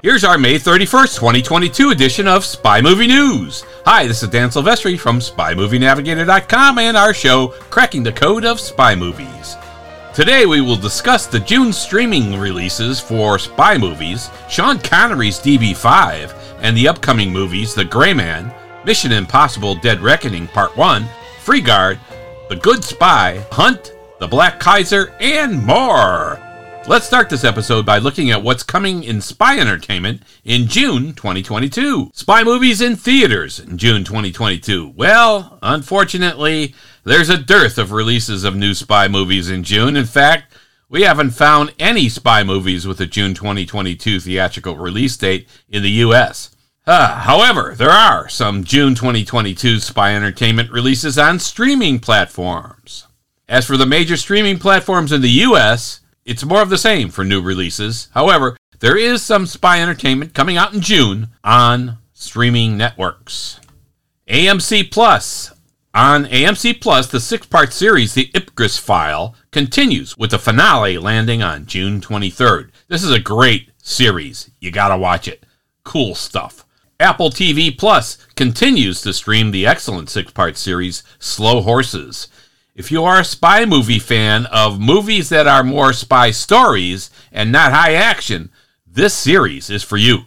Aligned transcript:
Here's 0.00 0.22
our 0.22 0.38
May 0.38 0.60
31st, 0.60 1.16
2022 1.16 1.90
edition 1.90 2.28
of 2.28 2.44
Spy 2.44 2.80
Movie 2.80 3.08
News. 3.08 3.64
Hi, 3.84 4.06
this 4.06 4.22
is 4.22 4.28
Dan 4.28 4.48
Silvestri 4.48 4.96
from 4.96 5.18
SpyMovieNavigator.com 5.18 6.78
and 6.78 6.96
our 6.96 7.12
show, 7.12 7.48
Cracking 7.68 8.04
the 8.04 8.12
Code 8.12 8.44
of 8.44 8.60
Spy 8.60 8.94
Movies. 8.94 9.56
Today 10.14 10.46
we 10.46 10.60
will 10.60 10.76
discuss 10.76 11.26
the 11.26 11.40
June 11.40 11.72
streaming 11.72 12.38
releases 12.38 13.00
for 13.00 13.40
spy 13.40 13.76
movies, 13.76 14.30
Sean 14.48 14.78
Connery's 14.78 15.40
DB5, 15.40 16.32
and 16.60 16.76
the 16.76 16.86
upcoming 16.86 17.32
movies 17.32 17.74
The 17.74 17.84
Gray 17.84 18.14
Man, 18.14 18.54
Mission 18.84 19.10
Impossible 19.10 19.74
Dead 19.74 20.00
Reckoning 20.00 20.46
Part 20.46 20.76
1, 20.76 21.08
Freegard, 21.40 21.98
The 22.48 22.54
Good 22.54 22.84
Spy, 22.84 23.44
Hunt, 23.50 23.96
The 24.20 24.28
Black 24.28 24.60
Kaiser, 24.60 25.12
and 25.18 25.60
more. 25.60 26.38
Let's 26.88 27.04
start 27.04 27.28
this 27.28 27.44
episode 27.44 27.84
by 27.84 27.98
looking 27.98 28.30
at 28.30 28.42
what's 28.42 28.62
coming 28.62 29.04
in 29.04 29.20
spy 29.20 29.58
entertainment 29.58 30.22
in 30.42 30.68
June 30.68 31.12
2022. 31.12 32.12
Spy 32.14 32.42
movies 32.42 32.80
in 32.80 32.96
theaters 32.96 33.60
in 33.60 33.76
June 33.76 34.04
2022. 34.04 34.94
Well, 34.96 35.58
unfortunately, 35.60 36.74
there's 37.04 37.28
a 37.28 37.36
dearth 37.36 37.76
of 37.76 37.92
releases 37.92 38.42
of 38.42 38.56
new 38.56 38.72
spy 38.72 39.06
movies 39.06 39.50
in 39.50 39.64
June. 39.64 39.96
In 39.96 40.06
fact, 40.06 40.54
we 40.88 41.02
haven't 41.02 41.32
found 41.32 41.74
any 41.78 42.08
spy 42.08 42.42
movies 42.42 42.86
with 42.86 43.02
a 43.02 43.06
June 43.06 43.34
2022 43.34 44.20
theatrical 44.20 44.78
release 44.78 45.14
date 45.18 45.46
in 45.68 45.82
the 45.82 45.90
US. 45.90 46.56
Uh, 46.86 47.16
however, 47.18 47.74
there 47.76 47.90
are 47.90 48.30
some 48.30 48.64
June 48.64 48.94
2022 48.94 49.80
spy 49.80 50.16
entertainment 50.16 50.70
releases 50.70 51.18
on 51.18 51.38
streaming 51.38 51.98
platforms. 51.98 53.06
As 53.46 53.66
for 53.66 53.76
the 53.76 53.84
major 53.84 54.16
streaming 54.16 54.58
platforms 54.58 55.12
in 55.12 55.20
the 55.20 55.28
US, 55.28 56.00
it's 56.28 56.44
more 56.44 56.60
of 56.60 56.68
the 56.68 56.76
same 56.76 57.08
for 57.08 57.24
new 57.24 57.40
releases. 57.40 58.08
However, 58.12 58.58
there 58.80 58.98
is 58.98 59.22
some 59.22 59.46
spy 59.46 59.80
entertainment 59.80 60.34
coming 60.34 60.58
out 60.58 60.74
in 60.74 60.82
June 60.82 61.28
on 61.42 61.96
streaming 62.12 62.76
networks. 62.76 63.60
AMC 64.28 64.92
Plus. 64.92 65.52
On 65.94 66.26
AMC 66.26 66.82
Plus, 66.82 67.06
the 67.06 67.18
six 67.18 67.46
part 67.46 67.72
series, 67.72 68.12
The 68.12 68.30
Ipcress 68.34 68.78
File, 68.78 69.34
continues 69.52 70.18
with 70.18 70.32
the 70.32 70.38
finale 70.38 70.98
landing 70.98 71.42
on 71.42 71.64
June 71.64 71.98
23rd. 71.98 72.70
This 72.88 73.02
is 73.02 73.10
a 73.10 73.18
great 73.18 73.70
series. 73.78 74.50
You 74.60 74.70
gotta 74.70 74.98
watch 74.98 75.28
it. 75.28 75.46
Cool 75.82 76.14
stuff. 76.14 76.66
Apple 77.00 77.30
TV 77.30 77.76
Plus 77.76 78.18
continues 78.36 79.00
to 79.00 79.14
stream 79.14 79.50
the 79.50 79.66
excellent 79.66 80.10
six 80.10 80.30
part 80.30 80.58
series, 80.58 81.02
Slow 81.18 81.62
Horses. 81.62 82.28
If 82.78 82.92
you 82.92 83.02
are 83.02 83.18
a 83.18 83.24
spy 83.24 83.64
movie 83.64 83.98
fan 83.98 84.46
of 84.46 84.78
movies 84.78 85.30
that 85.30 85.48
are 85.48 85.64
more 85.64 85.92
spy 85.92 86.30
stories 86.30 87.10
and 87.32 87.50
not 87.50 87.72
high 87.72 87.94
action, 87.94 88.52
this 88.86 89.14
series 89.14 89.68
is 89.68 89.82
for 89.82 89.96
you. 89.96 90.26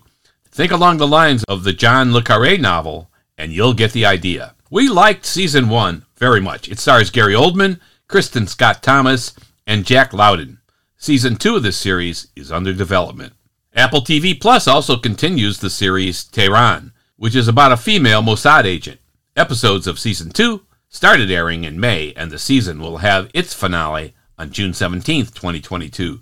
Think 0.49 0.73
along 0.73 0.97
the 0.97 1.07
lines 1.07 1.45
of 1.45 1.63
the 1.63 1.71
John 1.71 2.11
Le 2.11 2.21
Carre 2.21 2.57
novel, 2.57 3.09
and 3.37 3.53
you'll 3.53 3.73
get 3.73 3.93
the 3.93 4.05
idea. 4.05 4.53
We 4.69 4.89
liked 4.89 5.25
season 5.25 5.69
one 5.69 6.03
very 6.17 6.41
much. 6.41 6.67
It 6.67 6.77
stars 6.77 7.09
Gary 7.09 7.33
Oldman, 7.33 7.79
Kristin 8.09 8.49
Scott 8.49 8.83
Thomas, 8.83 9.33
and 9.65 9.85
Jack 9.85 10.11
Lowden. 10.11 10.59
Season 10.97 11.37
two 11.37 11.55
of 11.55 11.63
this 11.63 11.77
series 11.77 12.27
is 12.35 12.51
under 12.51 12.73
development. 12.73 13.31
Apple 13.73 14.01
TV 14.01 14.37
Plus 14.37 14.67
also 14.67 14.97
continues 14.97 15.59
the 15.59 15.69
series 15.69 16.25
Tehran, 16.25 16.91
which 17.15 17.33
is 17.33 17.47
about 17.47 17.71
a 17.71 17.77
female 17.77 18.21
Mossad 18.21 18.65
agent. 18.65 18.99
Episodes 19.37 19.87
of 19.87 19.97
season 19.97 20.31
two 20.31 20.63
started 20.91 21.31
airing 21.31 21.63
in 21.63 21.79
May, 21.79 22.13
and 22.15 22.29
the 22.29 22.37
season 22.37 22.79
will 22.79 22.97
have 22.97 23.31
its 23.33 23.53
finale 23.53 24.13
on 24.37 24.51
June 24.51 24.71
17th, 24.73 25.33
2022. 25.33 26.21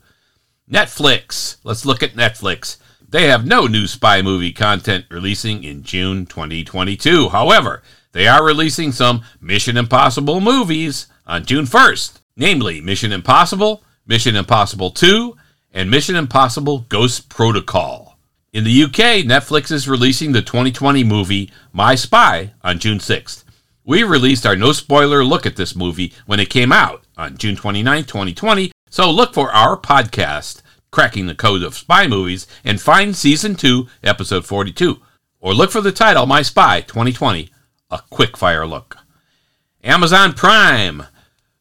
Netflix. 0.71 1.57
Let's 1.63 1.85
look 1.85 2.03
at 2.03 2.13
Netflix. 2.13 2.77
They 3.09 3.27
have 3.27 3.47
no 3.47 3.65
new 3.65 3.87
spy 3.87 4.21
movie 4.21 4.53
content 4.53 5.05
releasing 5.09 5.63
in 5.63 5.81
June 5.81 6.27
2022. 6.27 7.29
However, 7.29 7.81
they 8.11 8.27
are 8.27 8.45
releasing 8.45 8.91
some 8.91 9.23
Mission 9.41 9.75
Impossible 9.75 10.39
movies 10.39 11.07
on 11.25 11.45
June 11.45 11.65
1st, 11.65 12.19
namely 12.37 12.79
Mission 12.79 13.11
Impossible, 13.11 13.83
Mission 14.05 14.35
Impossible 14.35 14.91
2, 14.91 15.35
and 15.73 15.89
Mission 15.89 16.15
Impossible 16.15 16.85
Ghost 16.89 17.27
Protocol. 17.29 18.19
In 18.53 18.63
the 18.63 18.83
UK, 18.83 19.25
Netflix 19.25 19.71
is 19.71 19.89
releasing 19.89 20.31
the 20.31 20.41
2020 20.43 21.03
movie 21.03 21.51
My 21.73 21.95
Spy 21.95 22.53
on 22.63 22.77
June 22.77 22.99
6th. 22.99 23.43
We 23.89 24.03
released 24.03 24.45
our 24.45 24.55
no 24.55 24.71
spoiler 24.71 25.25
look 25.25 25.47
at 25.47 25.55
this 25.55 25.75
movie 25.75 26.13
when 26.27 26.39
it 26.39 26.51
came 26.51 26.71
out 26.71 27.05
on 27.17 27.39
June 27.39 27.55
29, 27.55 28.03
2020, 28.03 28.71
so 28.87 29.09
look 29.09 29.33
for 29.33 29.49
our 29.49 29.75
podcast, 29.75 30.61
Cracking 30.91 31.25
the 31.25 31.33
Code 31.33 31.63
of 31.63 31.73
Spy 31.73 32.05
Movies, 32.05 32.45
and 32.63 32.79
find 32.79 33.15
Season 33.15 33.55
2, 33.55 33.87
Episode 34.03 34.45
42. 34.45 35.01
Or 35.39 35.55
look 35.55 35.71
for 35.71 35.81
the 35.81 35.91
title, 35.91 36.27
My 36.27 36.43
Spy 36.43 36.81
2020, 36.81 37.49
a 37.89 38.01
quick 38.11 38.37
fire 38.37 38.67
look. 38.67 38.95
Amazon 39.83 40.33
Prime. 40.33 41.05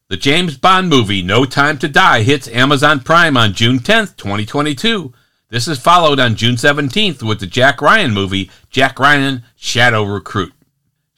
The 0.09 0.19
James 0.19 0.59
Bond 0.59 0.91
movie 0.91 1.23
No 1.23 1.47
Time 1.47 1.79
to 1.79 1.89
Die 1.89 2.23
hits 2.25 2.47
Amazon 2.49 3.01
Prime 3.01 3.39
on 3.39 3.55
June 3.55 3.79
10th, 3.79 4.19
2022. 4.19 5.15
This 5.49 5.67
is 5.67 5.79
followed 5.79 6.21
on 6.21 6.37
June 6.37 6.57
17th 6.57 7.23
with 7.23 7.41
the 7.41 7.47
Jack 7.47 7.81
Ryan 7.81 8.13
movie 8.13 8.51
Jack 8.69 8.99
Ryan 8.99 9.45
Shadow 9.57 10.05
Recruit. 10.05 10.53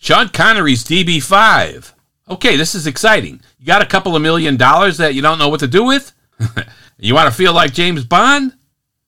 Sean 0.03 0.31
Connery's 0.31 0.83
DB5. 0.83 1.93
Okay, 2.31 2.57
this 2.57 2.75
is 2.75 2.87
exciting. 2.87 3.39
You 3.59 3.67
got 3.67 3.83
a 3.83 3.87
couple 3.87 4.17
of 4.17 4.23
million 4.23 4.57
dollars 4.57 4.97
that 4.97 5.15
you 5.15 5.21
don't 5.21 5.39
know 5.39 5.51
what 5.51 5.61
to 5.61 5.67
do 5.67 5.85
with? 5.85 6.13
you 6.99 7.15
want 7.15 7.31
to 7.31 7.37
feel 7.37 7.53
like 7.53 7.75
James 7.75 8.03
Bond? 8.07 8.55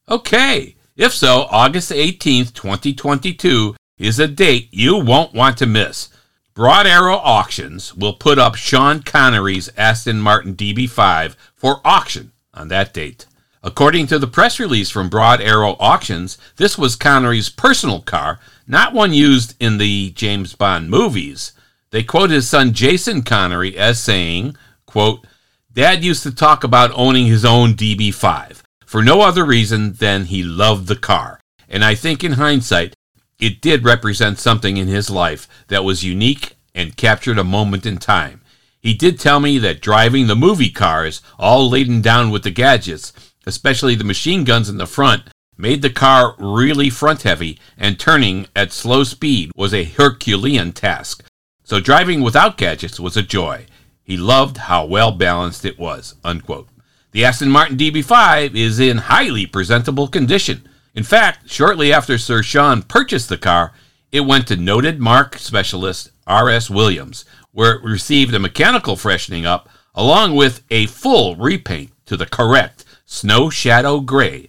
Okay. 0.07 0.77
If 0.95 1.15
so, 1.15 1.47
August 1.51 1.93
18th, 1.93 2.53
2022 2.53 3.75
is 3.97 4.19
a 4.19 4.29
date 4.29 4.69
you 4.71 4.99
won't 4.99 5.33
want 5.33 5.57
to 5.59 5.67
miss. 5.67 6.11
Broad 6.53 6.87
Arrow 6.87 7.17
Auctions 7.17 7.95
will 7.95 8.13
put 8.13 8.39
up 8.39 8.55
Sean 8.55 9.01
Connery's 9.03 9.71
Aston 9.79 10.21
Martin 10.21 10.55
DB5 10.55 11.37
for 11.55 11.81
auction 11.87 12.33
on 12.53 12.69
that 12.69 12.93
date. 12.93 13.25
According 13.65 14.09
to 14.09 14.19
the 14.19 14.27
press 14.27 14.59
release 14.59 14.91
from 14.91 15.09
Broad 15.09 15.41
Arrow 15.41 15.77
Auctions, 15.78 16.37
this 16.56 16.77
was 16.77 16.97
Connery's 16.97 17.49
personal 17.49 18.00
car 18.00 18.41
not 18.67 18.93
one 18.93 19.12
used 19.12 19.55
in 19.61 19.78
the 19.78 20.11
James 20.11 20.55
Bond 20.55 20.91
movies. 20.91 21.53
They 21.91 22.03
quote 22.03 22.31
his 22.31 22.49
son 22.49 22.73
Jason 22.73 23.23
Connery 23.23 23.77
as 23.77 24.00
saying, 24.00 24.56
quote, 24.87 25.27
Dad 25.73 26.03
used 26.03 26.23
to 26.25 26.34
talk 26.34 26.65
about 26.65 26.91
owning 26.95 27.27
his 27.27 27.45
own 27.45 27.75
DB5 27.75 28.62
for 28.84 29.03
no 29.03 29.21
other 29.21 29.45
reason 29.45 29.93
than 29.93 30.25
he 30.25 30.43
loved 30.43 30.89
the 30.89 30.97
car. 30.97 31.41
And 31.69 31.84
I 31.84 31.94
think 31.94 32.25
in 32.25 32.33
hindsight, 32.33 32.94
it 33.39 33.61
did 33.61 33.84
represent 33.84 34.39
something 34.39 34.77
in 34.77 34.89
his 34.89 35.09
life 35.09 35.49
that 35.69 35.84
was 35.84 36.05
unique 36.05 36.56
and 36.75 36.97
captured 36.97 37.39
a 37.39 37.44
moment 37.44 37.87
in 37.87 37.99
time. 37.99 38.41
He 38.81 38.94
did 38.94 39.21
tell 39.21 39.39
me 39.39 39.59
that 39.59 39.81
driving 39.81 40.27
the 40.27 40.37
movie 40.37 40.71
cars, 40.71 41.23
all 41.39 41.71
laden 41.71 42.03
down 42.03 42.31
with 42.31 42.43
the 42.43 42.50
gadgets, 42.50 43.12
especially 43.47 43.95
the 43.95 44.05
machine 44.05 44.45
guns 44.45 44.69
in 44.69 44.79
the 44.79 44.87
front, 44.87 45.23
made 45.57 45.83
the 45.83 45.91
car 45.91 46.35
really 46.39 46.91
front 46.91 47.23
heavy, 47.23 47.59
and 47.77 47.99
turning 47.99 48.47
at 48.57 48.73
slow 48.73 49.05
speed 49.05 49.51
was 49.55 49.73
a 49.73 49.85
Herculean 49.85 50.73
task. 50.73 51.25
So 51.65 51.81
driving 51.81 52.21
without 52.23 52.57
gadgets 52.57 52.99
was 52.99 53.17
a 53.17 53.23
joy. 53.23 53.67
He 54.03 54.17
loved 54.17 54.57
how 54.57 54.85
well 54.85 55.13
balanced 55.13 55.65
it 55.65 55.79
was. 55.79 56.17
Unquote. 56.25 56.69
The 57.13 57.25
Aston 57.25 57.51
Martin 57.51 57.77
DB5 57.77 58.55
is 58.55 58.81
in 58.81 58.99
highly 58.99 59.47
presentable 59.47 60.09
condition. 60.09 60.69
In 60.95 61.05
fact, 61.05 61.49
shortly 61.51 61.93
after 61.93 62.19
Sir 62.19 62.43
Sean 62.43 62.83
purchased 62.83 63.29
the 63.29 63.39
car, 63.39 63.73
it 64.11 64.21
went 64.21 64.47
to 64.49 64.57
noted 64.57 64.99
mark 64.99 65.39
specialist 65.39 66.11
R.S. 66.27 66.69
Williams, 66.69 67.25
where 67.53 67.75
it 67.75 67.85
received 67.85 68.35
a 68.35 68.39
mechanical 68.39 68.97
freshening 68.97 69.47
up 69.47 69.69
along 69.95 70.35
with 70.35 70.63
a 70.71 70.87
full 70.87 71.37
repaint 71.37 71.93
to 72.07 72.17
the 72.17 72.27
correct 72.27 72.85
snow 73.12 73.50
shadow 73.50 74.00
gray 74.00 74.49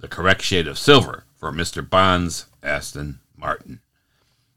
the 0.00 0.08
correct 0.08 0.42
shade 0.42 0.66
of 0.66 0.76
silver 0.76 1.22
for 1.36 1.52
Mr. 1.52 1.88
Bond's 1.88 2.46
Aston 2.60 3.20
Martin. 3.36 3.80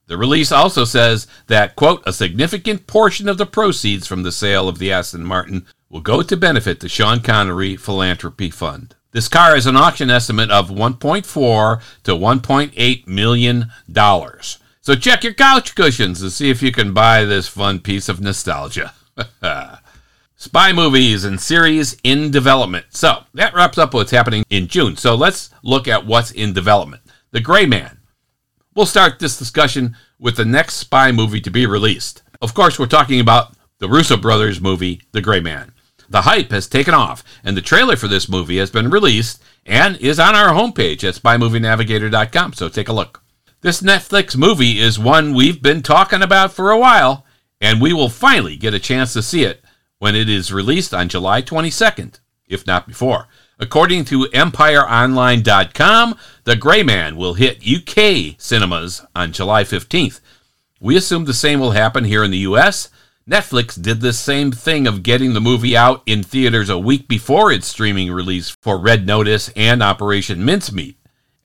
The 0.08 0.18
release 0.18 0.52
also 0.52 0.86
says 0.86 1.28
that, 1.48 1.76
quote, 1.76 2.02
a 2.06 2.12
significant 2.12 2.88
portion 2.88 3.30
of 3.30 3.38
the 3.38 3.46
proceeds 3.46 4.08
from 4.08 4.24
the 4.24 4.32
sale 4.32 4.68
of 4.68 4.80
the 4.80 4.92
Aston 4.92 5.24
Martin 5.24 5.68
will 5.88 6.02
go 6.02 6.24
to 6.24 6.36
benefit 6.36 6.80
the 6.80 6.90
Sean 6.90 7.22
Connery 7.22 7.76
Philanthropy 7.76 8.50
Fund. 8.50 8.96
This 9.12 9.28
car 9.28 9.54
has 9.54 9.68
an 9.68 9.78
auction 9.78 10.10
estimate 10.10 10.50
of 10.50 10.72
1.4 10.72 11.82
to 12.04 12.12
1.8 12.12 13.08
million 13.08 13.72
dollars. 13.90 14.58
So 14.82 14.96
check 14.96 15.24
your 15.24 15.36
couch 15.36 15.76
cushions 15.76 16.24
and 16.24 16.32
see 16.32 16.50
if 16.50 16.64
you 16.64 16.72
can 16.72 16.94
buy 16.94 17.24
this 17.24 17.48
fun 17.48 17.82
piece 17.82 18.10
of 18.10 18.20
nostalgia. 18.20 18.94
spy 20.44 20.74
movies 20.74 21.24
and 21.24 21.40
series 21.40 21.96
in 22.04 22.30
development. 22.30 22.86
So 22.90 23.24
that 23.34 23.54
wraps 23.54 23.78
up 23.78 23.94
what's 23.94 24.12
happening 24.12 24.44
in 24.50 24.68
June. 24.68 24.98
So 24.98 25.16
let's 25.16 25.52
look 25.64 25.88
at 25.88 26.06
what's 26.06 26.32
in 26.32 26.52
development. 26.52 27.02
The 27.32 27.40
Gray 27.40 27.66
Man. 27.66 28.00
We'll 28.76 28.86
start 28.86 29.20
this 29.20 29.38
discussion 29.38 29.96
with 30.20 30.36
the 30.36 30.44
next 30.44 30.76
spy 30.76 31.14
movie 31.14 31.40
to 31.40 31.50
be 31.50 31.66
released. 31.66 32.24
Of 32.42 32.54
course, 32.54 32.78
we're 32.78 32.88
talking 32.88 33.22
about 33.22 33.56
the 33.80 33.88
Russo 33.88 34.18
brothers 34.18 34.60
movie, 34.60 35.02
The 35.14 35.22
Gray 35.22 35.40
Man. 35.40 35.72
The 36.10 36.24
hype 36.24 36.52
has 36.52 36.68
taken 36.68 36.94
off, 36.94 37.24
and 37.46 37.56
the 37.56 37.62
trailer 37.62 37.96
for 37.96 38.10
this 38.10 38.28
movie 38.28 38.58
has 38.58 38.70
been 38.70 38.90
released, 38.90 39.42
and 39.66 39.96
is 39.98 40.20
on 40.20 40.36
our 40.36 40.50
homepage 40.50 41.08
at 41.08 41.16
spymovienavigator.com, 41.16 42.54
so 42.54 42.68
take 42.68 42.90
a 42.90 42.94
look. 42.94 43.24
This 43.62 43.82
Netflix 43.82 44.36
movie 44.36 44.80
is 44.80 45.00
one 45.00 45.34
we've 45.34 45.62
been 45.62 45.82
talking 45.82 46.22
about 46.22 46.52
for 46.52 46.72
a 46.72 46.78
while, 46.78 47.26
and 47.62 47.80
we 47.80 47.94
will 47.94 48.10
finally 48.10 48.58
get 48.58 48.74
a 48.74 48.80
chance 48.80 49.14
to 49.14 49.22
see 49.22 49.44
it 49.44 49.63
when 50.04 50.16
it 50.16 50.28
is 50.28 50.52
released 50.52 50.94
on 50.94 51.08
July 51.08 51.42
22nd, 51.42 52.20
if 52.46 52.68
not 52.68 52.86
before. 52.86 53.30
According 53.58 54.04
to 54.04 54.26
EmpireOnline.com, 54.34 56.18
The 56.44 56.58
Gray 56.58 56.84
Man 56.84 57.16
will 57.16 57.36
hit 57.36 57.66
UK 57.66 58.36
cinemas 58.38 59.06
on 59.16 59.32
July 59.32 59.64
15th. 59.64 60.20
We 60.82 60.98
assume 60.98 61.24
the 61.24 61.34
same 61.34 61.62
will 61.62 61.72
happen 61.72 62.04
here 62.04 62.22
in 62.22 62.32
the 62.32 62.40
US. 62.40 62.90
Netflix 63.26 63.82
did 63.82 64.02
the 64.02 64.12
same 64.12 64.52
thing 64.52 64.88
of 64.88 65.04
getting 65.04 65.32
the 65.32 65.40
movie 65.40 65.78
out 65.78 66.04
in 66.06 66.22
theaters 66.22 66.70
a 66.70 66.78
week 66.78 67.08
before 67.08 67.50
its 67.50 67.68
streaming 67.68 68.12
release 68.12 68.50
for 68.62 68.78
Red 68.78 69.08
Notice 69.08 69.52
and 69.56 69.82
Operation 69.82 70.44
Mincemeat. 70.44 70.98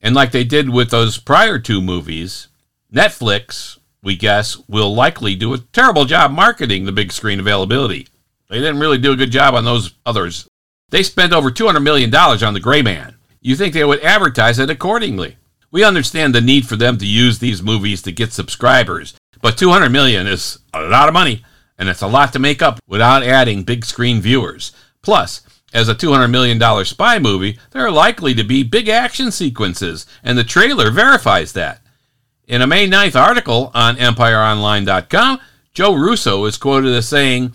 And 0.03 0.17
like 0.17 0.33
they 0.33 0.43
did 0.43 0.69
with 0.69 0.91
those 0.91 1.19
prior 1.19 1.61
two 1.61 1.81
movies, 1.81 2.49
Netflix, 2.93 3.79
we 4.03 4.17
guess, 4.17 4.59
will 4.67 4.93
likely 4.93 5.37
do 5.37 5.55
a 5.55 5.59
terrible 5.59 6.07
job 6.07 6.33
marketing 6.33 6.87
the 6.87 6.91
big 6.91 7.13
screen 7.13 7.39
availability. 7.39 8.09
They 8.49 8.59
didn't 8.59 8.81
really 8.81 8.99
do 8.99 9.13
a 9.13 9.17
good 9.17 9.31
job 9.31 9.55
on 9.55 9.65
those 9.65 9.95
others. 10.07 10.49
They 10.91 11.03
spent 11.03 11.33
over 11.33 11.51
$200 11.51 11.83
million 11.83 12.15
on 12.15 12.55
The 12.55 12.61
Gray 12.61 12.83
Man. 12.83 13.17
You 13.41 13.57
think 13.57 13.75
they 13.75 13.85
would 13.85 14.01
advertise 14.01 14.59
it 14.59 14.71
accordingly? 14.71 15.37
We 15.71 15.85
understand 15.85 16.35
the 16.35 16.41
need 16.41 16.67
for 16.67 16.77
them 16.77 16.97
to 16.99 17.07
use 17.07 17.39
these 17.39 17.63
movies 17.63 18.01
to 18.03 18.13
get 18.13 18.33
subscribers, 18.33 19.15
but 19.43 19.59
200 19.59 19.91
million 19.91 20.27
is 20.27 20.59
a 20.73 20.81
lot 20.81 21.09
of 21.09 21.15
money, 21.15 21.45
and 21.79 21.91
it's 21.91 22.01
a 22.01 22.07
lot 22.07 22.33
to 22.33 22.39
make 22.39 22.63
up 22.63 22.81
without 22.87 23.23
adding 23.23 23.65
big 23.65 23.85
screen 23.85 24.23
viewers. 24.23 24.73
Plus, 25.03 25.43
as 25.75 25.91
a 25.91 25.95
$200 25.95 26.31
million 26.31 26.85
spy 26.87 27.19
movie, 27.19 27.59
there 27.73 27.85
are 27.85 27.91
likely 27.91 28.35
to 28.35 28.43
be 28.43 28.63
big 28.63 28.89
action 28.89 29.31
sequences, 29.31 30.07
and 30.25 30.39
the 30.39 30.45
trailer 30.45 30.91
verifies 30.91 31.53
that. 31.53 31.83
In 32.47 32.63
a 32.63 32.67
May 32.67 32.89
9th 32.89 33.15
article 33.15 33.71
on 33.75 33.97
EmpireOnline.com, 33.97 35.39
Joe 35.75 35.95
Russo 35.95 36.47
is 36.47 36.57
quoted 36.57 36.95
as 36.95 37.07
saying, 37.07 37.53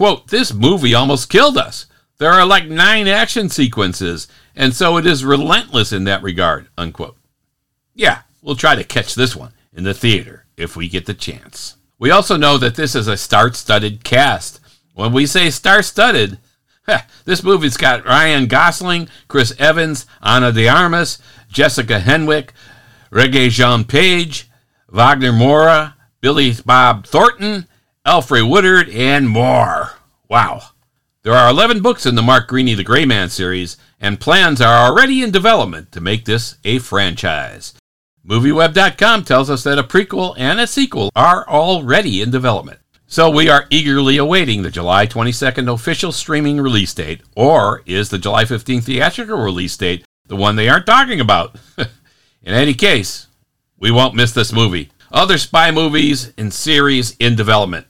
quote, 0.00 0.28
This 0.28 0.54
movie 0.54 0.94
almost 0.94 1.28
killed 1.28 1.58
us. 1.58 1.84
There 2.16 2.32
are 2.32 2.46
like 2.46 2.66
nine 2.66 3.06
action 3.06 3.50
sequences, 3.50 4.28
and 4.56 4.74
so 4.74 4.96
it 4.96 5.04
is 5.04 5.26
relentless 5.26 5.92
in 5.92 6.04
that 6.04 6.22
regard, 6.22 6.68
unquote. 6.78 7.18
Yeah, 7.94 8.22
we'll 8.40 8.56
try 8.56 8.74
to 8.74 8.82
catch 8.82 9.14
this 9.14 9.36
one 9.36 9.52
in 9.74 9.84
the 9.84 9.92
theater 9.92 10.46
if 10.56 10.74
we 10.74 10.88
get 10.88 11.04
the 11.04 11.12
chance. 11.12 11.76
We 11.98 12.10
also 12.10 12.38
know 12.38 12.56
that 12.56 12.76
this 12.76 12.94
is 12.94 13.08
a 13.08 13.18
star 13.18 13.52
studded 13.52 14.02
cast. 14.02 14.58
When 14.94 15.12
we 15.12 15.26
say 15.26 15.50
star 15.50 15.82
studded, 15.82 16.38
this 17.26 17.42
movie's 17.42 17.76
got 17.76 18.06
Ryan 18.06 18.46
Gosling, 18.46 19.06
Chris 19.28 19.54
Evans, 19.58 20.06
Ana 20.22 20.50
de 20.50 20.66
Armas, 20.66 21.18
Jessica 21.52 22.00
Henwick, 22.00 22.52
Regé-Jean 23.12 23.84
Page, 23.84 24.48
Wagner 24.88 25.32
Moura, 25.32 25.92
Billy 26.22 26.54
Bob 26.64 27.06
Thornton, 27.06 27.66
Alfre 28.06 28.48
Woodard, 28.48 28.88
and 28.88 29.28
more. 29.28 29.92
Wow. 30.26 30.62
There 31.22 31.34
are 31.34 31.50
11 31.50 31.82
books 31.82 32.06
in 32.06 32.14
the 32.14 32.22
Mark 32.22 32.48
Greaney 32.48 32.74
The 32.74 32.82
Gray 32.82 33.04
Man 33.04 33.28
series, 33.28 33.76
and 34.00 34.18
plans 34.18 34.62
are 34.62 34.86
already 34.86 35.22
in 35.22 35.30
development 35.30 35.92
to 35.92 36.00
make 36.00 36.24
this 36.24 36.56
a 36.64 36.78
franchise. 36.78 37.74
MovieWeb.com 38.26 39.24
tells 39.24 39.50
us 39.50 39.64
that 39.64 39.78
a 39.78 39.82
prequel 39.82 40.34
and 40.38 40.58
a 40.58 40.66
sequel 40.66 41.10
are 41.14 41.46
already 41.46 42.22
in 42.22 42.30
development. 42.30 42.80
So 43.06 43.28
we 43.28 43.50
are 43.50 43.66
eagerly 43.68 44.16
awaiting 44.16 44.62
the 44.62 44.70
July 44.70 45.06
22nd 45.06 45.70
official 45.70 46.10
streaming 46.10 46.58
release 46.58 46.94
date, 46.94 47.20
or 47.36 47.82
is 47.84 48.08
the 48.08 48.18
July 48.18 48.44
15th 48.44 48.84
theatrical 48.84 49.36
release 49.36 49.76
date 49.76 50.06
the 50.26 50.36
one 50.36 50.56
they 50.56 50.70
aren't 50.70 50.86
talking 50.86 51.20
about? 51.20 51.54
in 51.76 52.54
any 52.54 52.72
case, 52.72 53.26
we 53.78 53.90
won't 53.90 54.14
miss 54.14 54.32
this 54.32 54.54
movie. 54.54 54.90
Other 55.12 55.36
spy 55.36 55.70
movies 55.70 56.32
and 56.38 56.50
series 56.50 57.14
in 57.18 57.36
development. 57.36 57.88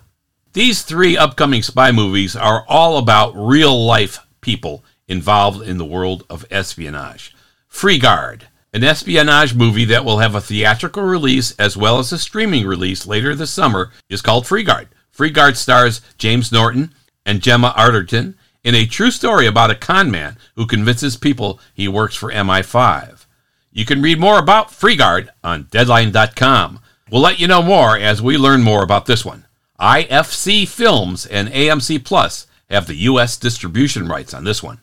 These 0.52 0.82
three 0.82 1.16
upcoming 1.16 1.62
spy 1.62 1.92
movies 1.92 2.34
are 2.34 2.64
all 2.66 2.98
about 2.98 3.36
real 3.36 3.86
life 3.86 4.18
people 4.40 4.82
involved 5.06 5.62
in 5.62 5.78
the 5.78 5.84
world 5.84 6.24
of 6.28 6.44
espionage. 6.50 7.32
Freegard, 7.68 8.48
an 8.74 8.82
espionage 8.82 9.54
movie 9.54 9.84
that 9.84 10.04
will 10.04 10.18
have 10.18 10.34
a 10.34 10.40
theatrical 10.40 11.04
release 11.04 11.52
as 11.52 11.76
well 11.76 12.00
as 12.00 12.10
a 12.10 12.18
streaming 12.18 12.66
release 12.66 13.06
later 13.06 13.32
this 13.36 13.52
summer, 13.52 13.92
is 14.08 14.22
called 14.22 14.44
Freegard. 14.44 14.88
Free 15.12 15.30
Guard 15.30 15.56
stars 15.56 16.00
James 16.18 16.50
Norton 16.50 16.94
and 17.24 17.42
Gemma 17.42 17.72
Arterton 17.76 18.34
in 18.64 18.74
a 18.74 18.86
true 18.86 19.12
story 19.12 19.46
about 19.46 19.70
a 19.70 19.76
con 19.76 20.10
man 20.10 20.36
who 20.56 20.66
convinces 20.66 21.16
people 21.16 21.60
he 21.74 21.86
works 21.86 22.16
for 22.16 22.32
MI5. 22.32 23.24
You 23.70 23.84
can 23.84 24.02
read 24.02 24.18
more 24.18 24.40
about 24.40 24.72
Freegard 24.72 25.30
on 25.44 25.68
Deadline.com. 25.70 26.80
We'll 27.08 27.22
let 27.22 27.38
you 27.38 27.46
know 27.46 27.62
more 27.62 27.96
as 27.96 28.20
we 28.20 28.36
learn 28.36 28.62
more 28.62 28.82
about 28.82 29.06
this 29.06 29.24
one. 29.24 29.44
IFC 29.80 30.68
Films 30.68 31.24
and 31.24 31.48
AMC 31.48 32.04
Plus 32.04 32.46
have 32.68 32.86
the 32.86 32.96
U.S. 32.96 33.36
distribution 33.38 34.06
rights 34.06 34.34
on 34.34 34.44
this 34.44 34.62
one. 34.62 34.80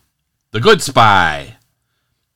The 0.52 0.60
Good 0.60 0.82
Spy. 0.82 1.58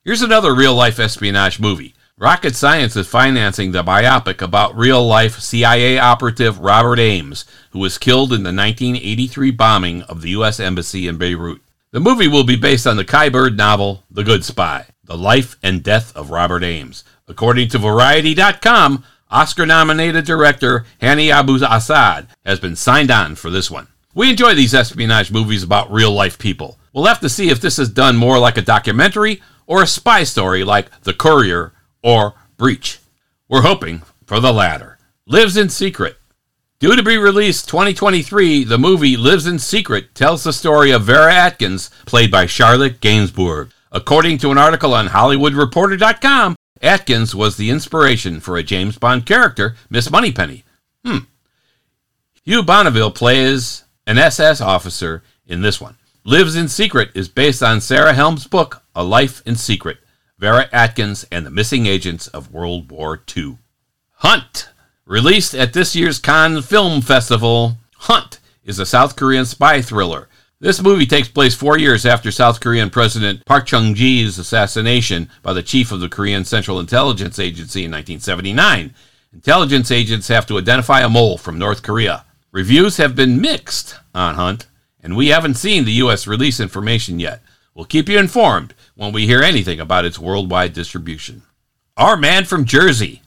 Here's 0.04 0.22
another 0.22 0.54
real 0.54 0.76
life 0.76 1.00
espionage 1.00 1.60
movie. 1.60 1.96
Rocket 2.18 2.56
Science 2.56 2.96
is 2.96 3.08
financing 3.08 3.72
the 3.72 3.84
biopic 3.84 4.44
about 4.44 4.78
real 4.78 5.04
life 5.04 5.40
CIA 5.40 5.98
operative 5.98 6.60
Robert 6.60 7.00
Ames, 7.00 7.46
who 7.72 7.80
was 7.80 7.98
killed 7.98 8.32
in 8.32 8.44
the 8.44 8.54
1983 8.54 9.50
bombing 9.52 10.04
of 10.04 10.22
the 10.22 10.30
U.S. 10.30 10.60
Embassy 10.60 11.08
in 11.08 11.18
Beirut. 11.18 11.62
The 11.92 12.00
movie 12.00 12.28
will 12.28 12.44
be 12.44 12.56
based 12.56 12.86
on 12.86 12.96
the 12.96 13.04
Kai 13.04 13.30
Bird 13.30 13.58
novel 13.58 14.04
The 14.12 14.24
Good 14.24 14.46
Spy, 14.46 14.86
The 15.04 15.18
Life 15.18 15.58
and 15.64 15.82
Death 15.82 16.16
of 16.16 16.30
Robert 16.30 16.64
Ames. 16.64 17.04
According 17.28 17.70
to 17.70 17.80
Variety.com, 17.80 19.04
Oscar 19.32 19.66
nominated 19.66 20.26
director 20.26 20.86
Hani 21.02 21.32
Abu 21.32 21.56
Assad 21.64 22.28
has 22.46 22.60
been 22.60 22.76
signed 22.76 23.10
on 23.10 23.36
for 23.36 23.50
this 23.50 23.72
one. 23.72 23.88
We 24.14 24.30
enjoy 24.30 24.56
these 24.56 24.74
espionage 24.74 25.32
movies 25.32 25.64
about 25.64 25.92
real 25.92 26.12
life 26.12 26.38
people. 26.38 26.78
We'll 26.94 27.06
have 27.06 27.22
to 27.22 27.30
see 27.30 27.50
if 27.50 27.62
this 27.62 27.80
is 27.80 27.90
done 27.90 28.18
more 28.18 28.38
like 28.38 28.58
a 28.58 28.62
documentary 28.62 29.42
or 29.66 29.82
a 29.82 29.88
spy 29.88 30.26
story 30.26 30.66
like 30.66 30.90
The 31.04 31.14
Courier 31.14 31.72
or 32.04 32.34
Breach. 32.58 33.00
We're 33.48 33.62
hoping 33.62 34.02
for 34.26 34.42
the 34.42 34.52
latter. 34.52 34.98
Lives 35.26 35.56
in 35.56 35.70
Secret. 35.70 36.18
Due 36.80 36.96
to 36.96 37.04
be 37.04 37.18
released 37.18 37.70
2023, 37.70 38.66
the 38.66 38.78
movie 38.78 39.16
Lives 39.16 39.46
in 39.48 39.60
Secret 39.60 40.14
tells 40.14 40.44
the 40.44 40.52
story 40.52 40.92
of 40.92 41.04
Vera 41.04 41.34
Atkins, 41.34 41.90
played 42.06 42.32
by 42.32 42.48
Charlotte 42.48 43.00
Gainsbourg. 43.00 43.72
According 43.94 44.40
to 44.40 44.52
an 44.52 44.58
article 44.58 44.94
on 44.94 45.08
HollywoodReporter.com, 45.08 46.56
Atkins 46.82 47.36
was 47.36 47.58
the 47.58 47.70
inspiration 47.70 48.40
for 48.40 48.58
a 48.58 48.64
James 48.64 48.98
Bond 48.98 49.26
character, 49.26 49.76
Miss 49.90 50.10
Moneypenny. 50.10 50.64
Hmm. 51.06 51.20
Hugh 52.44 52.64
Bonneville 52.64 53.12
plays 53.12 53.84
an 54.08 54.18
SS 54.18 54.62
officer 54.62 55.24
in 55.46 55.62
this 55.62 55.80
one. 55.80 55.98
Lives 56.24 56.56
in 56.56 56.68
Secret 56.68 57.10
is 57.14 57.28
based 57.28 57.64
on 57.64 57.82
Sarah 57.82 58.14
Helm's 58.14 58.48
book, 58.48 58.84
A 58.96 59.04
Life 59.04 59.42
in 59.46 59.56
Secret 59.56 59.98
Vera 60.42 60.68
Atkins 60.74 61.24
and 61.32 61.46
the 61.46 61.52
Missing 61.52 61.86
Agents 61.86 62.28
of 62.28 62.52
World 62.52 62.92
War 62.92 63.22
II. 63.38 63.60
Hunt, 64.16 64.70
released 65.06 65.54
at 65.54 65.74
this 65.74 65.96
year's 65.96 66.18
Cannes 66.18 66.64
Film 66.64 67.02
Festival, 67.02 67.78
Hunt 67.96 68.40
is 68.64 68.80
a 68.80 68.86
South 68.88 69.16
Korean 69.16 69.46
spy 69.46 69.84
thriller. 69.84 70.28
This 70.62 70.80
movie 70.80 71.08
takes 71.08 71.28
place 71.28 71.56
four 71.56 71.80
years 71.80 72.06
after 72.06 72.30
South 72.30 72.60
Korean 72.60 72.92
President 72.92 73.44
Park 73.46 73.66
Chung 73.66 73.96
Gee's 73.96 74.38
assassination 74.38 75.28
by 75.42 75.54
the 75.54 75.64
chief 75.64 75.92
of 75.92 76.02
the 76.02 76.08
Korean 76.08 76.46
Central 76.46 76.80
Intelligence 76.80 77.40
Agency 77.40 77.84
in 77.84 77.90
1979. 77.90 78.94
Intelligence 79.34 79.90
agents 79.90 80.28
have 80.28 80.46
to 80.46 80.60
identify 80.60 81.02
a 81.02 81.10
mole 81.10 81.40
from 81.40 81.58
North 81.58 81.82
Korea. 81.82 82.26
Reviews 82.52 82.98
have 82.98 83.16
been 83.16 83.42
mixed 83.42 83.96
on 84.14 84.36
Hunt, 84.36 84.68
and 85.02 85.18
we 85.18 85.30
haven't 85.30 85.56
seen 85.56 85.84
the 85.84 85.94
U.S. 85.94 86.28
release 86.28 86.60
information 86.60 87.20
yet. 87.20 87.42
We'll 87.74 87.86
keep 87.86 88.08
you 88.08 88.20
informed 88.20 88.76
when 88.94 89.12
we 89.12 89.26
hear 89.26 89.42
anything 89.42 89.80
about 89.80 90.06
its 90.06 90.20
worldwide 90.20 90.74
distribution. 90.74 91.42
Our 91.98 92.16
Man 92.16 92.46
from 92.46 92.66
Jersey. 92.66 93.24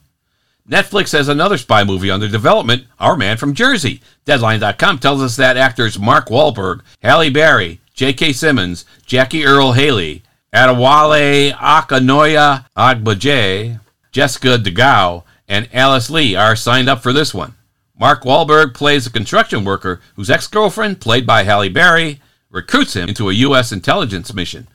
Netflix 0.69 1.13
has 1.13 1.29
another 1.29 1.59
spy 1.59 1.85
movie 1.85 2.11
under 2.11 2.27
development, 2.27 2.85
Our 2.99 3.19
Man 3.19 3.37
from 3.37 3.53
Jersey. 3.53 4.01
Deadline.com 4.25 4.99
tells 4.99 5.21
us 5.21 5.37
that 5.37 5.59
actors 5.59 5.99
Mark 5.99 6.29
Wahlberg, 6.29 6.81
Halle 7.03 7.29
Berry, 7.29 7.81
J.K. 7.93 8.33
Simmons, 8.33 8.87
Jackie 9.05 9.45
Earle 9.45 9.73
Haley, 9.73 10.23
Adewale 10.55 11.53
Akinola 11.53 12.65
Agbaje, 12.75 13.79
Jessica 14.11 14.57
De 14.57 14.71
Gouw, 14.71 15.25
and 15.47 15.69
Alice 15.71 16.09
Lee 16.09 16.35
are 16.35 16.57
signed 16.57 16.89
up 16.89 17.03
for 17.03 17.13
this 17.13 17.35
one. 17.35 17.55
Mark 17.99 18.23
Wahlberg 18.23 18.73
plays 18.73 19.07
a 19.07 19.11
construction 19.11 19.65
worker 19.65 20.01
whose 20.17 20.31
ex 20.31 20.47
girlfriend, 20.47 20.99
played 20.99 21.27
by 21.27 21.43
Halle 21.43 21.69
Berry, 21.69 22.23
recruits 22.51 22.97
him 22.97 23.11
into 23.11 23.29
a 23.29 23.35
U.S. 23.35 23.71
intelligence 23.71 24.33
mission. 24.33 24.67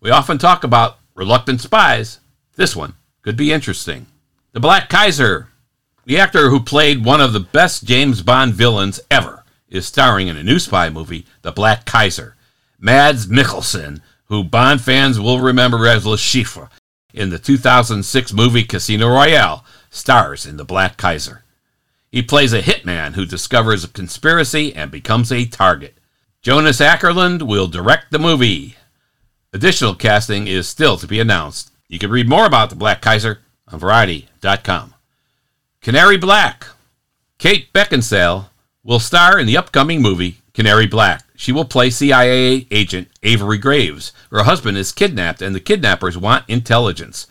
We 0.00 0.10
often 0.10 0.38
talk 0.38 0.64
about 0.64 0.98
reluctant 1.14 1.60
spies. 1.60 2.18
This 2.56 2.74
one 2.74 2.94
could 3.22 3.36
be 3.36 3.52
interesting. 3.52 4.06
The 4.56 4.60
Black 4.60 4.88
Kaiser. 4.88 5.48
The 6.06 6.16
actor 6.16 6.48
who 6.48 6.60
played 6.60 7.04
one 7.04 7.20
of 7.20 7.34
the 7.34 7.40
best 7.40 7.84
James 7.84 8.22
Bond 8.22 8.54
villains 8.54 8.98
ever 9.10 9.44
is 9.68 9.84
starring 9.84 10.28
in 10.28 10.38
a 10.38 10.42
new 10.42 10.58
spy 10.58 10.88
movie, 10.88 11.26
The 11.42 11.52
Black 11.52 11.84
Kaiser. 11.84 12.36
Mads 12.80 13.26
Mikkelsen 13.26 14.00
who 14.28 14.42
Bond 14.42 14.80
fans 14.80 15.20
will 15.20 15.40
remember 15.40 15.86
as 15.86 16.06
Le 16.06 16.16
Chiffre 16.16 16.70
in 17.12 17.28
the 17.28 17.38
2006 17.38 18.32
movie 18.32 18.64
Casino 18.64 19.08
Royale, 19.08 19.62
stars 19.90 20.46
in 20.46 20.56
The 20.56 20.64
Black 20.64 20.96
Kaiser. 20.96 21.44
He 22.10 22.22
plays 22.22 22.54
a 22.54 22.62
hitman 22.62 23.12
who 23.12 23.26
discovers 23.26 23.84
a 23.84 23.88
conspiracy 23.88 24.74
and 24.74 24.90
becomes 24.90 25.30
a 25.30 25.44
target. 25.44 25.98
Jonas 26.40 26.80
Åkerlund 26.80 27.42
will 27.42 27.68
direct 27.68 28.10
the 28.10 28.18
movie. 28.18 28.76
Additional 29.52 29.94
casting 29.94 30.46
is 30.46 30.66
still 30.66 30.96
to 30.96 31.06
be 31.06 31.20
announced. 31.20 31.72
You 31.88 31.98
can 31.98 32.10
read 32.10 32.26
more 32.26 32.46
about 32.46 32.70
The 32.70 32.76
Black 32.76 33.02
Kaiser 33.02 33.40
on 33.68 33.78
Variety.com. 33.78 34.94
Canary 35.80 36.16
Black. 36.16 36.66
Kate 37.38 37.72
Beckinsale 37.72 38.46
will 38.82 39.00
star 39.00 39.38
in 39.38 39.46
the 39.46 39.56
upcoming 39.56 40.00
movie 40.00 40.38
Canary 40.54 40.86
Black. 40.86 41.24
She 41.36 41.52
will 41.52 41.66
play 41.66 41.90
CIA 41.90 42.66
agent 42.70 43.08
Avery 43.22 43.58
Graves. 43.58 44.12
Her 44.30 44.44
husband 44.44 44.78
is 44.78 44.90
kidnapped, 44.90 45.42
and 45.42 45.54
the 45.54 45.60
kidnappers 45.60 46.16
want 46.16 46.48
intelligence. 46.48 47.26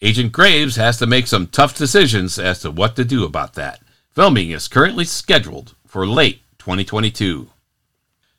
Agent 0.00 0.30
Graves 0.30 0.76
has 0.76 0.96
to 0.98 1.06
make 1.06 1.26
some 1.26 1.48
tough 1.48 1.76
decisions 1.76 2.38
as 2.38 2.60
to 2.60 2.70
what 2.70 2.94
to 2.96 3.04
do 3.04 3.24
about 3.24 3.54
that. 3.54 3.80
Filming 4.12 4.50
is 4.50 4.68
currently 4.68 5.04
scheduled 5.04 5.74
for 5.86 6.06
late 6.06 6.42
2022. 6.58 7.48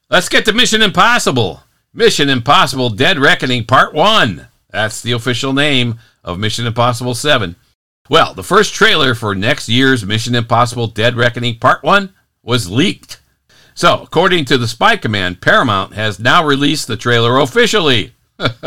Let's 0.10 0.30
get 0.30 0.46
to 0.46 0.54
Mission 0.54 0.82
Impossible. 0.82 1.64
Mission 1.94 2.30
Impossible 2.30 2.90
Dead 2.90 3.20
Reckoning 3.20 3.66
Part 3.66 3.94
1. 3.94 4.48
That's 4.70 5.02
the 5.02 5.12
official 5.12 5.52
name 5.52 6.00
of 6.30 6.40
Mission 6.40 6.68
Impossible 6.68 7.16
7. 7.16 7.56
Well, 8.10 8.34
the 8.34 8.44
first 8.44 8.74
trailer 8.74 9.14
for 9.16 9.36
next 9.36 9.68
year's 9.68 10.06
Mission 10.06 10.36
Impossible 10.36 10.88
Dead 10.88 11.16
Reckoning 11.16 11.60
Part 11.60 11.84
1 11.84 12.14
was 12.44 12.70
leaked. 12.70 13.20
So, 13.74 14.02
according 14.02 14.46
to 14.46 14.58
the 14.58 14.68
Spy 14.68 14.98
Command, 14.98 15.42
Paramount 15.42 15.94
has 15.94 16.20
now 16.20 16.46
released 16.46 16.88
the 16.88 16.98
trailer 16.98 17.38
officially. 17.38 18.14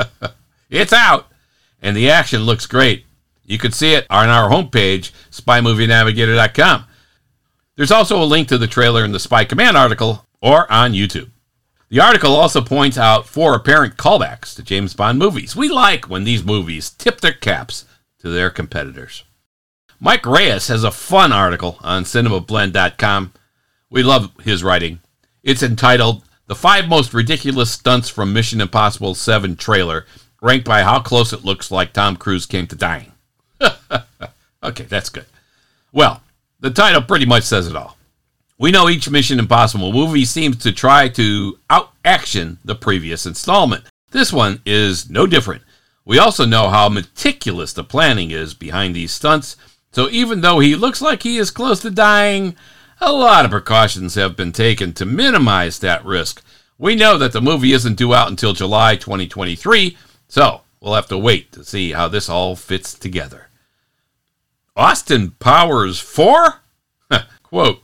it's 0.71 0.93
out, 0.93 1.29
and 1.81 1.97
the 1.97 2.11
action 2.11 2.43
looks 2.43 2.67
great. 2.67 3.05
You 3.45 3.59
can 3.59 3.73
see 3.73 3.95
it 3.95 4.07
on 4.09 4.29
our 4.29 4.51
homepage, 4.51 5.13
spymovienavigator.com. 5.31 6.85
There's 7.77 7.91
also 7.91 8.23
a 8.23 8.25
link 8.25 8.49
to 8.49 8.59
the 8.59 8.67
trailer 8.67 9.05
in 9.05 9.13
the 9.13 9.21
Spy 9.21 9.45
Command 9.45 9.77
article 9.77 10.27
or 10.41 10.71
on 10.71 10.93
YouTube. 10.93 11.31
The 11.93 12.01
article 12.01 12.35
also 12.35 12.63
points 12.63 12.97
out 12.97 13.29
four 13.29 13.55
apparent 13.55 13.99
callbacks 13.99 14.57
to 14.57 14.63
James 14.63 14.95
Bond 14.95 15.19
movies. 15.19 15.55
We 15.55 15.69
like 15.69 16.09
when 16.09 16.25
these 16.25 16.43
movies 16.43 16.89
tip 16.89 17.21
their 17.21 17.35
caps 17.35 17.85
to 18.21 18.31
their 18.31 18.49
competitors. 18.49 19.25
Mike 20.01 20.25
Reyes 20.25 20.69
has 20.69 20.85
a 20.85 20.91
fun 20.91 21.35
article 21.35 21.77
on 21.83 22.05
cinemablend.com. 22.05 23.35
We 23.91 24.03
love 24.03 24.33
his 24.43 24.65
writing. 24.65 25.01
It's 25.43 25.63
entitled 25.63 26.23
The 26.47 26.55
Five 26.55 26.89
Most 26.89 27.13
Ridiculous 27.13 27.73
Stunts 27.73 28.09
from 28.09 28.33
Mission 28.33 28.63
Impossible 28.63 29.15
7 29.15 29.57
Trailer, 29.57 30.07
ranked 30.41 30.67
by 30.67 30.85
how 30.85 31.01
close 31.01 31.35
it 31.35 31.45
looks 31.45 31.71
like 31.71 31.93
Tom 31.93 32.17
Cruise 32.17 32.47
came 32.47 32.67
to 32.69 32.75
dying. 32.75 33.13
okay, 34.63 34.85
that's 34.85 35.11
good. 35.11 35.27
Well, 35.93 36.23
the 36.59 36.71
title 36.71 37.03
pretty 37.03 37.27
much 37.27 37.43
says 37.43 37.67
it 37.67 37.77
all. 37.77 37.99
We 38.63 38.71
know 38.71 38.89
each 38.89 39.11
Mission 39.11 39.41
Impossible 39.41 39.93
movie 39.93 40.25
seems 40.25 40.57
to 40.59 40.71
try 40.71 41.09
to 41.09 41.59
out 41.69 41.91
action 42.05 42.59
the 42.65 42.77
previous 42.77 43.27
installment. 43.27 43.83
This 44.13 44.33
one 44.33 44.63
is 44.65 45.11
no 45.11 45.27
different. 45.27 45.63
We 46.05 46.21
also 46.21 46.47
know 46.47 46.69
how 46.69 46.89
meticulous 46.89 47.73
the 47.73 47.83
planning 47.83 48.31
is 48.31 48.55
behind 48.55 48.95
these 48.95 49.11
stunts, 49.11 49.57
so 49.91 50.09
even 50.11 50.43
though 50.43 50.61
he 50.61 50.77
looks 50.77 51.03
like 51.03 51.25
he 51.25 51.39
is 51.39 51.51
close 51.51 51.81
to 51.81 51.91
dying, 51.91 52.55
a 53.01 53.11
lot 53.11 53.45
of 53.45 53.51
precautions 53.51 54.15
have 54.15 54.37
been 54.37 54.53
taken 54.53 54.93
to 54.93 55.05
minimize 55.05 55.81
that 55.81 56.05
risk. 56.05 56.41
We 56.79 56.95
know 56.95 57.19
that 57.19 57.33
the 57.33 57.41
movie 57.41 57.73
isn't 57.73 57.99
due 57.99 58.15
out 58.15 58.31
until 58.31 58.53
July 58.53 58.95
2023, 58.95 59.99
so 60.29 60.61
we'll 60.81 60.95
have 60.95 61.09
to 61.09 61.19
wait 61.19 61.51
to 61.51 61.65
see 61.65 61.91
how 61.91 62.07
this 62.07 62.29
all 62.29 62.55
fits 62.55 62.95
together. 62.95 63.49
Austin 64.77 65.33
Powers 65.41 65.99
4? 65.99 66.61
Quote, 67.43 67.82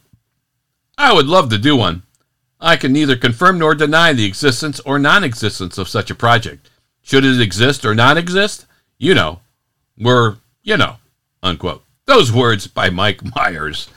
I 0.98 1.12
would 1.12 1.26
love 1.26 1.48
to 1.50 1.58
do 1.58 1.76
one. 1.76 2.02
I 2.60 2.76
can 2.76 2.92
neither 2.92 3.16
confirm 3.16 3.60
nor 3.60 3.76
deny 3.76 4.12
the 4.12 4.26
existence 4.26 4.80
or 4.80 4.98
non 4.98 5.22
existence 5.22 5.78
of 5.78 5.88
such 5.88 6.10
a 6.10 6.14
project. 6.14 6.68
Should 7.02 7.24
it 7.24 7.40
exist 7.40 7.84
or 7.84 7.94
not 7.94 8.18
exist? 8.18 8.66
You 8.98 9.14
know. 9.14 9.40
We're, 9.96 10.36
you 10.62 10.76
know, 10.76 10.96
unquote. 11.42 11.84
Those 12.06 12.32
words 12.32 12.66
by 12.66 12.90
Mike 12.90 13.22
Myers 13.36 13.88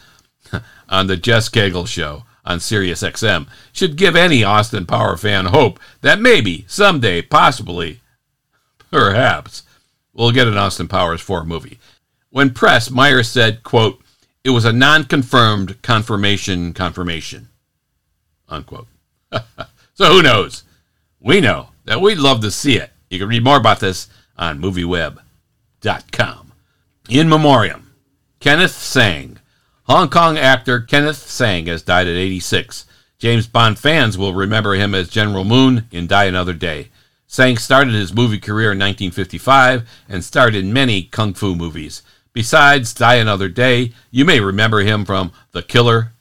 on 0.89 1.07
the 1.07 1.17
Jess 1.17 1.49
Cagle 1.49 1.87
Show 1.87 2.23
on 2.45 2.59
Sirius 2.59 3.01
XM 3.01 3.47
should 3.71 3.95
give 3.95 4.15
any 4.15 4.43
Austin 4.43 4.85
Power 4.85 5.17
fan 5.17 5.47
hope 5.47 5.79
that 6.01 6.21
maybe, 6.21 6.65
someday, 6.67 7.21
possibly, 7.21 8.01
perhaps, 8.91 9.63
we'll 10.13 10.31
get 10.31 10.47
an 10.47 10.57
Austin 10.57 10.87
Powers 10.87 11.21
4 11.21 11.45
movie. 11.45 11.79
When 12.29 12.51
pressed, 12.51 12.91
Myers 12.91 13.29
said, 13.29 13.63
quote, 13.63 14.00
it 14.43 14.49
was 14.49 14.65
a 14.65 14.73
non-confirmed 14.73 15.81
confirmation 15.81 16.73
confirmation, 16.73 17.49
unquote. 18.49 18.87
so 19.93 20.05
who 20.05 20.21
knows? 20.21 20.63
We 21.19 21.41
know 21.41 21.69
that 21.85 22.01
we'd 22.01 22.17
love 22.17 22.41
to 22.41 22.51
see 22.51 22.77
it. 22.77 22.91
You 23.09 23.19
can 23.19 23.27
read 23.27 23.43
more 23.43 23.57
about 23.57 23.79
this 23.79 24.07
on 24.37 24.59
movieweb.com. 24.59 26.51
In 27.09 27.29
memoriam, 27.29 27.93
Kenneth 28.39 28.71
Tsang. 28.71 29.37
Hong 29.83 30.09
Kong 30.09 30.37
actor 30.37 30.79
Kenneth 30.79 31.17
Tsang 31.17 31.67
has 31.67 31.81
died 31.81 32.07
at 32.07 32.15
86. 32.15 32.85
James 33.19 33.45
Bond 33.45 33.77
fans 33.77 34.17
will 34.17 34.33
remember 34.33 34.73
him 34.73 34.95
as 34.95 35.09
General 35.09 35.43
Moon 35.43 35.85
in 35.91 36.07
Die 36.07 36.23
Another 36.23 36.53
Day. 36.53 36.89
Tsang 37.27 37.57
started 37.57 37.93
his 37.93 38.13
movie 38.13 38.39
career 38.39 38.71
in 38.71 38.79
1955 38.79 39.87
and 40.09 40.23
starred 40.23 40.55
in 40.55 40.73
many 40.73 41.03
kung 41.03 41.33
fu 41.33 41.53
movies. 41.53 42.01
Besides 42.33 42.93
Die 42.93 43.15
Another 43.15 43.49
Day, 43.49 43.91
you 44.09 44.23
may 44.23 44.39
remember 44.39 44.79
him 44.79 45.03
from 45.03 45.33
The 45.51 45.61
Killer, 45.61 46.13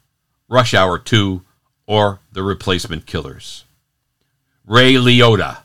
Rush 0.49 0.75
Hour 0.75 0.99
2, 0.99 1.43
or 1.87 2.19
The 2.33 2.43
Replacement 2.43 3.07
Killers. 3.07 3.65
Ray 4.67 4.95
Liotta. 4.95 5.59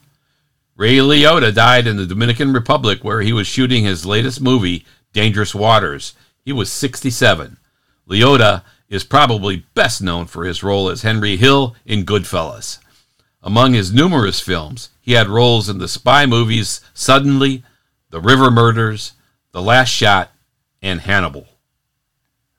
Ray 0.77 0.97
Liotta 0.97 1.53
died 1.53 1.87
in 1.87 1.97
the 1.97 2.05
Dominican 2.05 2.53
Republic 2.53 3.03
where 3.03 3.21
he 3.21 3.33
was 3.33 3.47
shooting 3.47 3.83
his 3.83 4.05
latest 4.05 4.39
movie, 4.39 4.85
Dangerous 5.13 5.55
Waters. 5.55 6.13
He 6.43 6.53
was 6.53 6.71
67. 6.71 7.57
Liotta 8.07 8.61
is 8.87 9.03
probably 9.03 9.65
best 9.73 9.99
known 9.99 10.27
for 10.27 10.45
his 10.45 10.61
role 10.61 10.89
as 10.89 11.01
Henry 11.01 11.37
Hill 11.37 11.75
in 11.87 12.05
Goodfellas. 12.05 12.77
Among 13.41 13.73
his 13.73 13.91
numerous 13.91 14.39
films, 14.39 14.89
he 15.01 15.13
had 15.13 15.27
roles 15.27 15.69
in 15.69 15.79
the 15.79 15.87
spy 15.87 16.27
movies 16.27 16.81
Suddenly, 16.93 17.63
The 18.11 18.21
River 18.21 18.51
Murders, 18.51 19.13
The 19.51 19.61
Last 19.61 19.89
Shot, 19.89 20.31
and 20.85 21.01
Hannibal. 21.01 21.47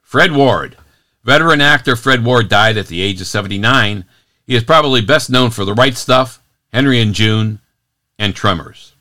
Fred 0.02 0.32
Ward. 0.32 0.76
Veteran 1.22 1.60
actor 1.60 1.94
Fred 1.94 2.24
Ward 2.24 2.48
died 2.48 2.76
at 2.76 2.88
the 2.88 3.00
age 3.00 3.20
of 3.20 3.26
79. 3.28 4.04
He 4.44 4.56
is 4.56 4.64
probably 4.64 5.00
best 5.00 5.30
known 5.30 5.50
for 5.50 5.64
The 5.64 5.74
Right 5.74 5.96
Stuff, 5.96 6.42
Henry 6.72 7.00
and 7.00 7.14
June, 7.14 7.60
and 8.18 8.34
Tremors. 8.34 8.94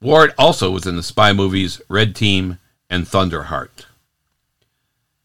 Ward 0.00 0.34
also 0.36 0.70
was 0.72 0.86
in 0.86 0.96
the 0.96 1.02
spy 1.02 1.32
movies 1.32 1.80
Red 1.88 2.16
Team 2.16 2.58
and 2.90 3.06
Thunderheart. 3.06 3.86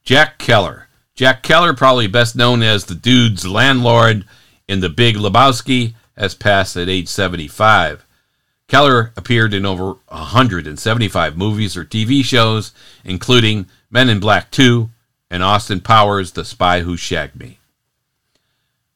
Jack 0.04 0.38
Kehler. 0.38 0.84
Jack 1.16 1.42
Kehler, 1.44 1.76
probably 1.76 2.08
best 2.08 2.36
known 2.36 2.62
as 2.62 2.86
the 2.86 2.96
dude's 2.96 3.48
landlord 3.48 4.26
in 4.68 4.80
The 4.80 4.90
Big 4.90 5.16
Lebowski, 5.16 5.96
has 6.16 6.36
passed 6.36 6.78
at 6.78 6.88
age 6.88 7.08
75. 7.08 8.06
Kehler 8.70 9.12
appeared 9.18 9.54
in 9.54 9.66
over 9.66 9.96
175 10.08 11.36
movies 11.36 11.76
or 11.76 11.84
TV 11.84 12.24
shows, 12.24 12.72
including 13.04 13.66
Men 13.90 14.10
in 14.10 14.20
Black 14.20 14.52
2 14.52 14.90
and 15.32 15.44
Austin 15.44 15.82
Powers, 15.82 16.32
The 16.32 16.46
Spy 16.46 16.82
Who 16.82 16.96
Shagged 16.96 17.36
Me. 17.36 17.58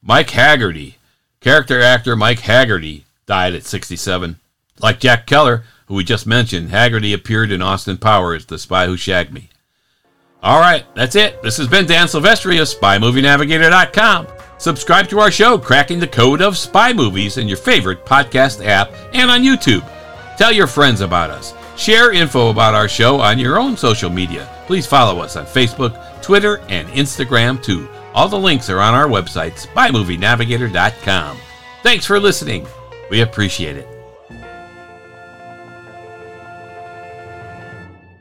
Mike 0.02 0.30
Hagerty. 0.30 0.96
Character 1.42 1.82
actor 1.82 2.16
Mike 2.16 2.42
Hagerty 2.42 3.04
died 3.26 3.54
at 3.54 3.66
67. 3.66 4.40
Like 4.80 5.00
Jack 5.00 5.26
Kehler, 5.26 5.64
who 5.88 5.96
we 5.96 6.04
just 6.04 6.28
mentioned, 6.28 6.70
Haggerty 6.70 7.12
appeared 7.12 7.52
in 7.52 7.62
Austin 7.62 7.98
Powers, 7.98 8.46
The 8.46 8.60
Spy 8.60 8.86
Who 8.86 8.96
Shagged 8.96 9.34
Me. 9.34 9.50
All 10.44 10.60
right, 10.60 10.86
that's 10.94 11.16
it. 11.16 11.42
This 11.42 11.58
has 11.58 11.68
been 11.68 11.86
Dan 11.86 12.08
Silvestri 12.08 12.62
of 12.62 12.68
SpyMovieNavigator.com. 12.68 14.28
Subscribe 14.58 15.08
to 15.10 15.20
our 15.20 15.32
show, 15.32 15.58
Cracking 15.58 16.00
the 16.00 16.08
Code 16.08 16.42
of 16.42 16.58
Spy 16.58 16.94
Movies, 16.94 17.38
in 17.38 17.48
your 17.48 17.58
favorite 17.58 18.06
podcast 18.06 18.66
app 18.66 18.92
and 19.14 19.30
on 19.30 19.42
YouTube. 19.42 19.88
Tell 20.38 20.52
your 20.52 20.68
friends 20.68 21.02
about 21.02 21.30
us. 21.30 21.54
Share 21.76 22.12
info 22.12 22.50
about 22.50 22.76
our 22.76 22.88
show 22.88 23.20
on 23.20 23.40
your 23.40 23.60
own 23.60 23.76
social 23.76 24.10
media. 24.10 24.48
Please 24.68 24.86
follow 24.88 25.20
us 25.22 25.36
on 25.36 25.46
Facebook, 25.46 26.22
Twitter, 26.22 26.60
and 26.70 26.88
Instagram 26.90 27.62
too. 27.62 27.90
All 28.14 28.30
the 28.30 28.38
links 28.38 28.70
are 28.70 28.80
on 28.80 28.94
our 28.94 29.08
website, 29.08 29.54
SpyMovieNavigator.com. 29.54 31.38
Thanks 31.82 32.06
for 32.06 32.20
listening. 32.20 32.68
We 33.10 33.22
appreciate 33.22 33.76
it. 33.76 33.93